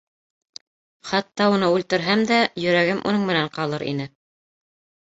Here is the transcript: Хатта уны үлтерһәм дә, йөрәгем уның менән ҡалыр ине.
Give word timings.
Хатта 1.09 1.47
уны 1.57 1.69
үлтерһәм 1.75 2.27
дә, 2.33 2.41
йөрәгем 2.65 3.07
уның 3.13 3.31
менән 3.33 3.55
ҡалыр 3.61 3.89
ине. 3.95 4.15